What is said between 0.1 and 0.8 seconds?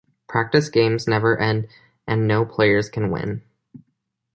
Practice